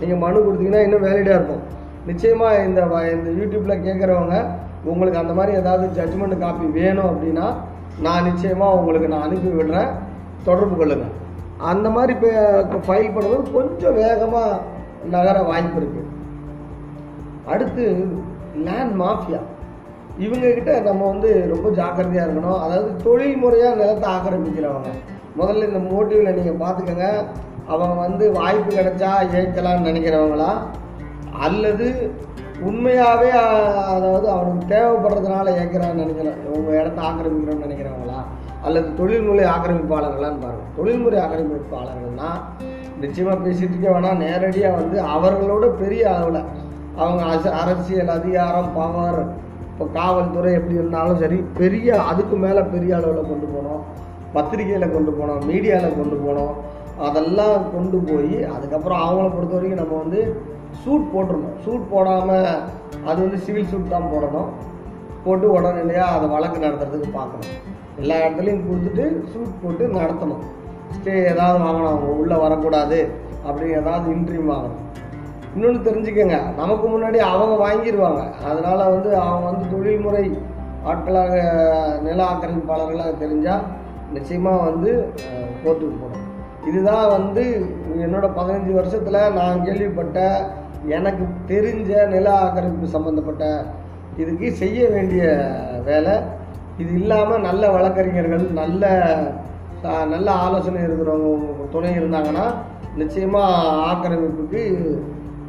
நீங்கள் 0.00 0.20
மனு 0.24 0.44
கொடுத்தீங்கன்னா 0.44 0.82
இன்னும் 0.86 1.06
வேலிடாக 1.06 1.38
இருக்கும். 1.38 1.62
நிச்சயமாக 2.10 2.62
இந்த 2.66 2.80
இந்த 3.16 3.30
யூடியூப்பில் 3.38 3.82
கேட்குறவங்க 3.86 4.36
உங்களுக்கு 4.90 5.22
அந்த 5.22 5.32
மாதிரி 5.38 5.52
ஏதாவது 5.62 5.86
ஜட்ஜ்மெண்ட் 5.98 6.42
காப்பி 6.44 6.66
வேணும் 6.78 7.10
அப்படின்னா 7.12 7.46
நான் 8.06 8.26
நிச்சயமாக 8.30 8.78
உங்களுக்கு 8.80 9.10
நான் 9.12 9.26
அனுப்பி 9.26 9.50
விடுறேன். 9.58 9.90
தொடர்பு 10.48 10.74
கொள்ளுங்கள் 10.80 11.16
அந்த 11.70 11.86
மாதிரி 11.96 12.12
இப்போ 12.16 12.78
ஃபைல் 12.86 13.14
பண்ணும்போது 13.14 13.54
கொஞ்சம் 13.56 13.98
வேகமாக 14.02 14.60
நகர 15.14 15.36
வாய்ப்பு 15.50 15.78
இருக்குது 15.80 16.08
அடுத்து 17.52 17.84
லேண்ட் 18.66 18.94
மாஃபியா 19.02 19.40
இவங்கக்கிட்ட 20.18 20.82
நம்ம 20.82 21.08
வந்து 21.08 21.46
ரொம்ப 21.48 21.68
ஜாக்கிரதையாக 21.70 22.30
இருக்கணும். 22.30 22.60
அதாவது 22.60 22.96
தொழில் 22.96 23.36
முறையாக 23.36 23.74
நிலத்தை 23.74 24.08
ஆக்கிரமிக்கிறவங்க. 24.10 24.90
முதல்ல 25.38 25.68
இந்த 25.68 25.80
மோட்டிவில் 25.92 26.36
நீங்கள் 26.38 26.60
பார்த்துக்கோங்க. 26.64 27.08
அவங்க 27.66 27.94
வந்து 28.00 28.32
வாய்ப்பு 28.32 28.70
கிடைச்சா 28.76 29.10
ஏற்கலாம்னு 29.38 29.88
நினைக்கிறவங்களா? 29.90 30.52
அல்லது 31.32 32.12
உண்மையாகவே 32.68 33.30
அதாவது 33.94 34.28
அவனுக்கு 34.28 34.64
தேவைப்படுறதுனால 34.74 35.52
ஏற்கிறான்னு 35.60 36.02
நினைக்கிறேன் 36.04 36.40
உங்கள் 36.56 36.78
இடத்த 36.80 37.00
ஆக்கிரமிக்கணும்னு 37.02 37.66
நினைக்கிறவங்களா? 37.66 38.20
அல்லது 38.62 38.94
தொழில்முறை 38.94 39.44
ஆக்கிரமிப்பாளர்களான்னு 39.44 40.42
பாருங்கள் 40.44 40.74
தொழில்முறை 40.76 41.20
ஆக்கிரமிப்பாளர்கள்னா 41.20 42.30
நிச்சயமாக 43.00 43.48
பேசிட்டு 43.48 43.74
இருக்க 43.74 43.90
வேணாம். 43.90 44.16
நேரடியாக 44.16 44.76
வந்து 44.76 45.02
அவர்களோட 45.02 45.66
பெரிய 45.66 46.14
அளவில் 46.14 46.42
அவங்க 46.96 47.22
அரசியல் 47.62 48.08
அதிகாரம் 48.08 48.74
பவர் 48.74 49.20
இப்போ 49.80 49.92
காவல்துறை 50.00 50.50
எப்படி 50.56 50.74
இருந்தாலும் 50.78 51.20
சரி 51.20 51.36
பெரிய 51.58 51.90
அதுக்கு 52.08 52.36
மேலே 52.42 52.62
பெரிய 52.72 52.90
அளவில் 52.96 53.28
கொண்டு 53.28 53.46
போனோம். 53.52 53.78
பத்திரிக்கையில் 54.34 54.92
கொண்டு 54.94 55.12
போனோம் 55.18 55.40
மீடியாவில் 55.50 55.96
கொண்டு 56.00 56.16
போனோம். 56.24 56.50
அதெல்லாம் 57.06 57.62
கொண்டு 57.74 57.98
போய் 58.08 58.36
அதுக்கப்புறம் 58.54 59.00
அவங்கள 59.04 59.28
பொறுத்த 59.36 59.54
வரைக்கும் 59.56 59.80
நம்ம 59.82 59.94
வந்து 60.02 60.20
சூட் 60.82 61.06
போட்டுருணும் 61.12 61.56
சூட் 61.64 61.88
போடாமல் 61.92 62.50
அது 63.08 63.18
வந்து 63.24 63.40
சிவில் 63.46 63.70
சூட் 63.72 63.94
தான் 63.94 64.10
போடணும். 64.12 64.50
போட்டு 65.24 65.48
உடனடியாக 65.56 66.16
அதை 66.16 66.28
வழக்கு 66.34 66.64
நடத்துறதுக்கு 66.66 67.10
பார்க்கணும். 67.18 67.56
எல்லா 68.02 68.18
இடத்துலையும் 68.24 68.64
கொடுத்துட்டு 68.68 69.06
சூட் 69.32 69.58
போட்டு 69.62 69.86
நடத்தணும். 70.00 70.44
ஸ்டே 70.98 71.14
ஏதாவது 71.32 71.58
வாங்கணும். 71.66 71.92
அவங்க 71.94 72.10
உள்ளே 72.24 72.38
வரக்கூடாது 72.44 73.00
அப்படின்னு 73.46 73.80
ஏதாவது 73.82 74.12
இன்ட்ரீம் 74.18 74.52
வாங்கணும். 74.54 74.84
இன்னொன்று 75.52 75.80
தெரிஞ்சுக்கங்க 75.84 76.36
நமக்கு 76.56 76.86
முன்னாடி 76.88 77.18
அவங்க 77.28 77.54
வாங்கிடுவாங்க 77.62 78.20
அதனால் 78.48 78.90
வந்து 78.90 79.10
அவங்க 79.22 79.46
வந்து 79.46 79.64
தொழில்முறை 79.72 80.24
ஆட்களாக 80.84 81.34
நில 82.02 82.18
ஆக்கிரமிப்பாளர்களாக 82.26 83.12
தெரிஞ்சால் 83.18 83.64
நிச்சயமாக 84.12 84.64
வந்து 84.64 84.90
அஹ், 85.24 85.50
கோர்ட்டுக்கு 85.62 85.98
போகணும். 85.98 86.26
இதுதான் 86.68 87.06
வந்து 87.08 87.42
என்னோடய 88.00 88.36
பதினஞ்சு 88.36 88.72
வருஷத்தில் 88.72 89.34
நான் 89.34 89.64
கேள்விப்பட்ட 89.64 90.18
எனக்கு 90.90 91.24
தெரிஞ்ச 91.48 91.90
நில 92.08 92.26
ஆக்கிரமிப்பு 92.40 92.86
சம்மந்தப்பட்ட 92.88 93.44
இதுக்கு 94.16 94.48
செய்ய 94.54 94.88
வேண்டிய 94.90 95.24
வேலை. 95.84 96.14
இது 96.78 96.92
இல்லாமல் 96.94 97.44
நல்ல 97.44 97.64
வழக்கறிஞர்கள் 97.70 98.44
நல்ல 98.54 98.84
நல்ல 100.10 100.28
ஆலோசனை 100.40 100.80
இருக்கிறவங்க 100.82 101.28
துணை 101.72 101.90
இருந்தாங்கன்னா 101.96 102.46
நிச்சயமாக 102.96 103.58
ஆக்கிரமிப்புக்கு 103.86 104.62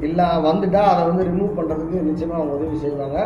இல்லை 0.08 0.25
வந்துட்டா 0.48 0.81
அதை 0.91 1.01
வந்து 1.10 1.24
ரிமூவ் 1.29 1.58
பண்ணுறதுக்கு 1.58 1.98
நிச்சயமாக 2.10 2.39
அவங்க 2.39 2.58
உதவி 2.60 2.77
செய்வாங்க. 2.86 3.20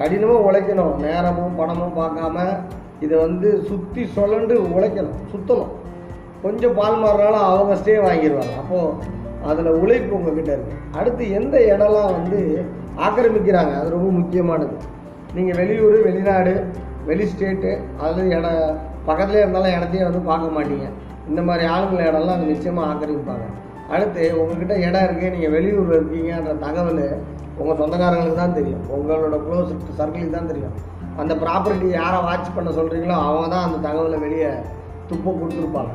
கடினமாக 0.00 0.46
உழைக்கணும். 0.48 0.94
நேரமும் 1.04 1.56
பணமும் 1.60 1.96
பார்க்காம 2.00 2.46
இதை 3.04 3.16
வந்து 3.26 3.48
சுற்றி 3.68 4.02
சுழண்டு 4.16 4.54
உழைக்கணும். 4.74 5.18
சுற்றணும் 5.32 5.72
கொஞ்சம் 6.44 6.76
பால் 6.78 7.00
மாறினாலும் 7.02 7.46
அவங்க 7.50 7.74
ஸ்டே 7.80 7.94
வாங்கிடுவாங்க 8.06 8.54
அப்போது 8.62 9.16
அதில் 9.50 9.78
உழைப்பு 9.82 10.12
உங்ககிட்ட 10.18 10.50
இருக்குது 10.56 10.84
அடுத்து 10.98 11.24
எந்த 11.38 11.56
இடம்லாம் 11.72 12.14
வந்து 12.16 12.38
ஆக்கிரமிக்கிறாங்க? 13.06 13.72
அது 13.80 13.94
ரொம்ப 13.96 14.10
முக்கியமானது. 14.20 14.76
நீங்கள் 15.36 15.58
வெளியூர் 15.60 15.98
வெளிநாடு 16.08 16.52
வெளி 17.08 17.26
ஸ்டேட்டு 17.32 17.72
அதில் 18.04 18.32
இடம் 18.36 18.62
பக்கத்துலேயே 19.08 19.44
இருந்தாலும் 19.44 19.76
இடத்தையும் 19.76 20.08
வந்து 20.08 20.22
பார்க்க 20.30 20.56
மாட்டீங்க. 20.56 20.88
இந்த 21.30 21.40
மாதிரி 21.48 21.64
ஆளுங்கள 21.74 22.02
இடம்லாம் 22.10 22.44
நிச்சயமாக 22.52 22.90
ஆக்கிரமிப்பாங்க. 22.92 23.46
அடுத்து 23.94 24.22
உங்ககிட்ட 24.40 24.74
இடம் 24.86 25.04
இருக்குது 25.06 25.32
நீங்கள் 25.34 25.54
வெளியூரில் 25.56 25.98
இருக்கீங்கன்ற 25.98 26.54
தகவல் 26.64 27.04
உங்கள் 27.60 27.78
சொந்தக்காரங்களுக்கு 27.80 28.40
தான் 28.42 28.56
தெரியும். 28.58 28.82
உங்களோட 28.96 29.36
க்ளோஸ் 29.46 29.70
சர்க்கிளுக்கு 30.00 30.36
தான் 30.36 30.50
தெரியும். 30.52 30.74
அந்த 31.20 31.34
ப்ராப்பர்ட்டி 31.44 31.86
யாரை 32.00 32.18
வாட்ச் 32.26 32.54
பண்ண 32.56 32.70
சொல்கிறீங்களோ 32.78 33.16
அவங்க 33.28 33.46
தான் 33.54 33.66
அந்த 33.68 33.78
தகவலை 33.86 34.18
வெளியே 34.26 34.50
துப்ப 35.10 35.26
கொடுத்துருப்பாங்க. 35.38 35.94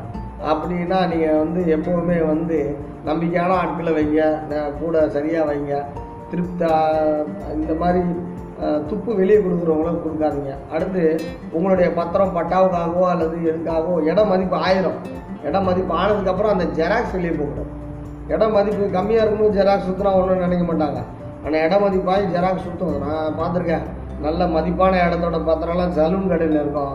அப்படின்னா 0.52 0.98
நீங்கள் 1.12 1.40
வந்து 1.44 1.62
எப்போவுமே 1.76 2.18
வந்து 2.32 2.58
நம்பிக்கையான 3.10 3.52
ஆட்களை 3.62 3.92
வைங்க 3.98 4.22
கூட 4.82 4.96
சரியாக 5.16 5.48
வைங்க. 5.50 5.74
திருப்தா 6.32 6.72
இந்த 7.58 7.74
மாதிரி 7.82 8.02
துப்பு 8.90 9.12
வெளியே 9.20 9.38
கொடுக்குறவங்களும் 9.46 10.04
கொடுக்காதீங்க. 10.04 10.52
அடுத்து 10.74 11.04
உங்களுடைய 11.58 11.88
பத்திரம் 12.00 12.36
பட்டாவுக்காகவோ 12.38 13.06
அல்லது 13.14 13.38
எதுக்காகவோ 13.52 13.96
இடம் 14.12 14.32
மதிப்பு 14.34 14.58
ஆயிரும். 14.66 15.00
இடம் 15.48 15.68
மதிப்பு 15.70 15.94
ஆனதுக்கப்புறம் 16.02 16.54
அந்த 16.56 16.68
ஜெராக்ஸ் 16.80 17.16
வெளியே 17.18 17.34
போகக்கூடாது 17.40 17.72
இட 18.32 18.44
மதிப்பு 18.56 18.84
கம்மியாக 18.98 19.24
இருக்கும்போது 19.24 19.58
ஜெராக்ஸ் 19.60 19.88
சுற்றினா 19.90 20.12
ஒன்றும் 20.20 20.44
நினைக்க 20.46 20.66
மாட்டாங்க. 20.70 21.00
ஆனால் 21.46 21.62
இட 21.66 21.76
மதிப்பாகி 21.84 22.26
ஜெராக்ஸ் 22.36 22.66
சுற்றும் 22.68 23.02
நான் 23.06 23.38
பார்த்துருக்கேன். 23.40 23.86
நல்ல 24.26 24.46
மதிப்பான 24.56 25.00
இடத்தோட 25.06 25.38
பத்திரம்லாம் 25.50 25.96
சலூன் 25.98 26.30
கடையில் 26.32 26.60
இருக்கும். 26.64 26.94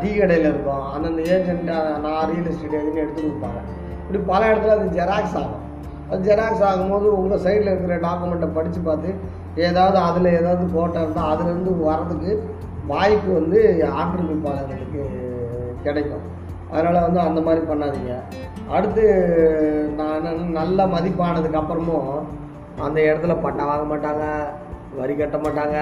டீ 0.00 0.10
கடையில் 0.18 0.48
இருக்கும். 0.50 0.84
அந்தந்த 0.94 1.22
ஏஜென்ட் 1.36 1.70
நான் 2.04 2.26
ரியல் 2.30 2.50
எஸ்டேட் 2.50 2.76
எதுன்னு 2.80 3.02
எடுத்து 3.04 3.22
கொடுப்பாங்க. 3.24 3.60
இப்படி 4.02 4.20
பல 4.32 4.40
இடத்துல 4.50 4.74
அது 4.76 4.86
ஜெராக்ஸ் 4.98 5.36
ஆகும். 5.40 5.62
அது 6.10 6.20
ஜெராக்ஸ் 6.28 6.64
ஆகும்போது 6.70 7.06
உங்கள் 7.20 7.42
சைடில் 7.46 7.72
இருக்கிற 7.72 7.96
டாக்குமெண்ட்டை 8.06 8.48
படித்து 8.58 8.80
பார்த்து 8.88 9.10
ஏதாவது 9.68 9.98
அதில் 10.08 10.30
ஏதாவது 10.40 10.64
ஃபோட்டோ 10.72 11.00
இருந்தால் 11.04 11.30
அதுலேருந்து 11.32 11.72
வர்றதுக்கு 11.88 12.32
வாய்ப்பு 12.92 13.30
வந்து 13.40 13.58
ஆக்கிரமிப்பாளர்களுக்கு 14.00 15.02
கிடைக்கும். 15.86 16.24
அதனால் 16.72 17.04
வந்து 17.06 17.20
அந்த 17.28 17.40
மாதிரி 17.46 17.62
பண்ணாதீங்க. 17.70 18.14
அடுத்து 18.70 19.04
நான் 19.96 20.26
நல்ல 20.52 20.86
மதிப்பானதுக்கு 20.86 21.60
அப்புறமும் 21.60 22.10
அந்த 22.82 22.98
இடத்துல 23.00 23.34
பட்டா 23.40 23.64
வாங்க 23.64 23.86
மாட்டாங்க 23.90 24.24
வரி 24.94 25.14
கட்ட 25.14 25.36
மாட்டாங்க. 25.38 25.76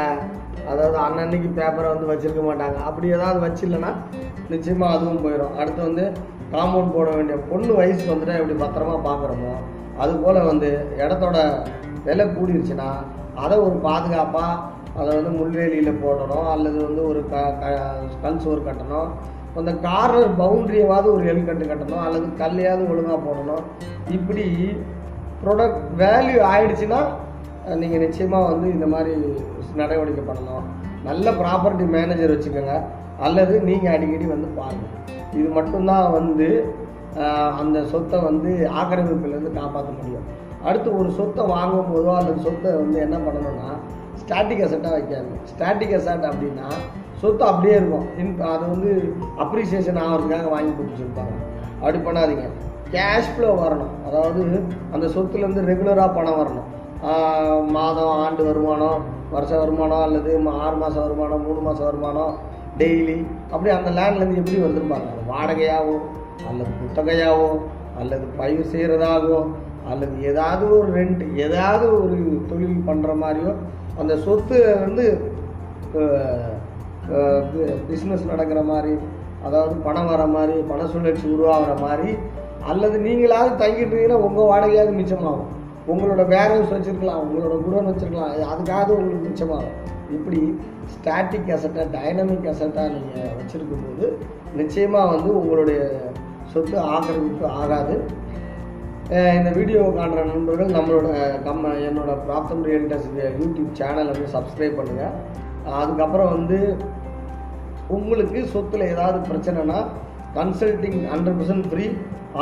அதாவது 0.68 0.96
அன்னன்னைக்கு 0.98 1.48
பேப்பரை 1.50 1.88
வந்து 1.88 2.10
வச்சிருக்க 2.10 2.42
மாட்டாங்க. 2.42 2.78
அப்படி 2.82 3.06
ஏதாவது 3.08 3.38
வச்சிடலன்னா 3.40 3.90
நிச்சயமாக 4.48 4.94
அதுவும் 4.94 5.22
போயிடும் 5.24 5.56
அடுத்து 5.58 5.80
வந்து 5.82 6.04
காம்பவுண்ட் 6.52 6.94
போட 6.94 7.10
வேண்டிய 7.10 7.36
பொண்ணு 7.50 7.72
வயசுக்கு 7.74 8.12
வந்துட்டு 8.12 8.38
எப்படி 8.38 8.56
பத்திரமா 8.62 8.96
பார்க்குறோமோ 9.04 9.52
அதுபோல் 9.98 10.46
வந்து 10.46 10.68
இடத்தோட 10.98 11.38
விலை 12.04 12.26
கூடிருச்சுன்னா 12.28 12.88
அதை 13.36 13.56
ஒரு 13.60 13.76
பாதுகாப்பாக 13.80 14.60
அதை 14.98 15.10
வந்து 15.16 15.30
முள்வேலியில் 15.38 16.00
போடணும் 16.02 16.48
அல்லது 16.50 16.78
வந்து 16.84 17.02
ஒரு 17.06 17.20
க 17.26 17.36
க- 17.60 17.78
கல் 18.22 18.40
சோறு 18.40 18.60
கட்டணும் 18.62 19.10
அந்த 19.61 19.73
கார்னர் 19.87 20.37
பவுண்டரியவாவது 20.42 21.09
ஒரு 21.14 21.25
எல்கட்டு 21.32 21.64
கட்டணும் 21.71 22.04
அல்லது 22.06 22.26
கல்லையாவது 22.42 22.85
ஒழுங்காக 22.92 23.18
போடணும். 23.26 23.64
இப்படி 24.16 24.47
ப்ராடக்ட் 25.42 25.82
வேல்யூ 26.02 26.38
ஆயிடுச்சுன்னா 26.52 27.00
நீங்கள் 27.82 28.02
நிச்சயமாக 28.04 28.49
வந்து 28.52 28.66
இந்த 28.76 28.87
மாதிரி 28.94 29.14
நடவடிக்கை 29.80 30.23
பண்ணணும். 30.30 30.64
நல்ல 31.09 31.26
ப்ராப்பர்ட்டி 31.42 31.85
மேனேஜர் 31.97 32.35
வச்சுக்கோங்க. 32.35 32.75
அல்லது 33.26 33.54
நீங்கள் 33.68 33.94
அடிக்கடி 33.94 34.26
வந்து 34.35 34.49
பாருங்கள் 34.59 35.00
இது 35.38 35.49
மட்டும்தான் 35.59 36.06
வந்து 36.18 36.49
அந்த 37.61 37.78
சொத்தை 37.92 38.18
வந்து 38.28 38.50
ஆக்கிரமிப்புலேருந்து 38.80 39.52
காப்பாற்ற 39.59 39.90
முடியும். 39.99 40.26
அடுத்து 40.66 40.88
ஒரு 41.00 41.11
சொத்தை 41.18 41.42
வாங்கும் 41.54 41.90
போதோ 41.92 42.11
அல்லது 42.21 42.44
சொத்தை 42.47 42.71
வந்து 42.80 42.99
என்ன 43.06 43.16
பண்ணணும்னா 43.26 43.71
ஸ்டாட்டிக் 44.23 44.64
அசட்டாக 44.66 44.94
வைக்காது 44.97 45.32
ஸ்டாட்டிக் 45.52 45.94
அசட் 45.99 46.26
அப்படின்னா 46.30 46.68
சொத்து 47.22 47.44
அப்படியே 47.50 47.74
இருக்கும். 47.80 48.06
இன் 48.20 48.30
அது 48.52 48.64
வந்து 48.74 48.90
அப்ரிசியேஷன் 49.44 50.02
ஆகிறதுக்காக 50.04 50.48
வாங்கி 50.54 50.72
கொடுத்துருப்பாங்க 50.78 51.34
அப்படி 51.80 51.98
பண்ணாதீங்க. 52.06 52.46
கேஷ் 52.94 53.32
ஃப்ளோ 53.34 53.50
வரணும். 53.64 53.92
அதாவது 54.08 54.42
அந்த 54.94 55.06
சொத்துலேருந்து 55.16 55.68
ரெகுலராக 55.72 56.10
பணம் 56.18 56.40
வரணும். 56.42 56.68
மாதம் 57.76 58.16
ஆண்டு 58.24 58.42
வருமானம் 58.48 59.00
வருஷ 59.34 59.52
வருமானம் 59.60 60.02
அல்லது 60.06 60.32
ஆறு 60.64 60.76
மாதம் 60.82 61.04
வருமானம் 61.04 61.44
மூணு 61.46 61.60
மாதம் 61.66 61.88
வருமானம் 61.88 62.34
டெய்லி 62.80 63.16
அப்படி 63.52 63.70
அந்த 63.76 63.90
லேண்ட்லேருந்து 63.96 64.40
எப்படி 64.42 64.60
வந்திருப்பாங்க 64.64 65.08
வாடகையாகவோ 65.30 65.96
அல்லது 66.50 66.70
புத்தகையாகவோ 66.82 67.50
அல்லது 68.00 68.26
பயிர் 68.38 68.70
செய்கிறதாகவோ 68.72 69.40
அல்லது 69.90 70.14
ஏதாவது 70.30 70.64
ஒரு 70.78 70.90
ரெண்ட் 70.98 71.22
ஏதாவது 71.46 71.86
ஒரு 71.98 72.18
தொழில் 72.50 72.86
பண்ணுற 72.88 73.14
மாதிரியோ 73.24 73.52
அந்த 74.02 74.12
சொத்து 74.26 74.58
வந்து 74.84 75.06
பிஸ்னஸ் 77.88 78.31
நடக்கிற 78.31 78.61
மாதிரி 78.64 78.92
அதாவது 79.42 79.75
பணம் 79.85 80.11
வர 80.11 80.23
மாதிரி 80.28 80.57
பண 80.69 80.83
சுழற்சி 80.87 81.26
உருவாகிற 81.28 81.73
மாதிரி 81.81 82.11
அல்லது 82.64 82.97
நீங்களாவது 82.99 83.54
தங்கிட்டீங்கன்னா 83.62 84.19
உங்கள் 84.21 84.50
வாடகையாவது 84.50 84.92
மிச்சமாகும் 84.92 85.50
உங்களோட 85.87 86.23
வேரன்ஸ் 86.26 86.75
வச்சுருக்கலாம் 86.75 87.23
உங்களோட 87.23 87.54
குடோன் 87.62 87.90
வச்சுருக்கலாம் 87.90 88.35
அதுக்காக 88.50 88.88
உங்களுக்கு 88.95 89.25
மிச்சமாகும் 89.25 89.78
இப்படி 90.11 90.40
ஸ்டாட்டிக் 90.95 91.50
அசட்டாக 91.50 91.87
டைனமிக் 91.92 92.50
அசட்டாக 92.52 92.88
நீங்கள் 92.88 93.35
வச்சுருக்கும் 93.38 93.85
போது 93.85 94.07
நிச்சயமாக 94.54 95.12
வந்து 95.14 95.31
உங்களுடைய 95.40 95.81
சொத்து 96.52 96.76
ஆக்கிரமிப்பு 96.88 97.47
ஆகாது 97.57 97.95
இந்த 99.37 99.50
வீடியோ 99.50 99.81
காண்ற 99.95 100.21
நண்பர்கள் 100.25 100.75
நம்மளோட 100.75 101.07
நம்ம 101.45 101.73
என்னோட 101.88 102.12
ப்ராப்தம் 102.26 102.62
ரியல்டர்ஸ் 102.64 103.09
யூடியூப் 103.38 103.71
சேனலை 103.75 104.11
வந்து 104.11 104.28
சப்ஸ்கிரைப் 104.35 104.78
பண்ணுங்கள் 104.78 105.16
அதுக்கப்புறம் 105.75 106.31
வந்து 106.35 106.59
உங்களுக்கு 107.96 108.40
சொத்தில் 108.54 108.90
ஏதாவது 108.92 109.18
பிரச்சனைனா 109.28 109.78
கன்சல்டிங் 110.37 111.00
ஹண்ட்ரட் 111.12 111.38
பர்சன்ட் 111.38 111.68
ஃப்ரீ 111.70 111.87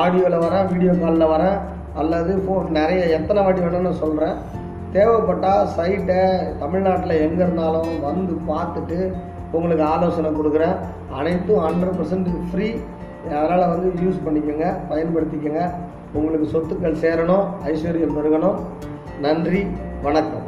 ஆடியோவில் 0.02 0.42
வரேன் 0.45 0.69
வீடியோ 0.73 0.92
காலில் 1.02 1.33
வரேன் 1.35 1.57
அல்லது 2.00 2.33
ஃபோன் 2.45 2.69
நிறைய 2.78 3.00
எத்தனை 3.19 3.40
வாட்டி 3.45 3.62
வேணும்னு 3.64 3.92
சொல்கிறேன் 4.02 4.37
தேவைப்பட்டால் 4.95 5.69
சைட்டை 5.76 6.21
தமிழ்நாட்டில் 6.62 7.23
எங்கே 7.26 7.42
இருந்தாலும் 7.47 7.90
வந்து 8.09 8.35
பார்த்துட்டு 8.50 8.99
உங்களுக்கு 9.57 9.85
ஆலோசனை 9.95 10.30
கொடுக்குறேன். 10.38 10.76
அனைத்தும் 11.19 11.64
ஹண்ட்ரட் 11.66 11.97
பர்சன்ட் 11.99 12.30
ஃப்ரீ 12.50 12.69
அதனால் 13.38 13.71
வந்து 13.73 13.88
யூஸ் 14.04 14.25
பண்ணிக்கோங்க 14.26 14.66
பயன்படுத்திக்கோங்க. 14.90 15.62
உங்களுக்கு 16.19 16.47
சொத்துக்கள் 16.54 17.00
சேரணும் 17.04 17.47
ஐஸ்வர்யம் 17.71 18.16
பெருகணும். 18.19 18.59
நன்றி 19.26 19.62
வணக்கம். 20.07 20.39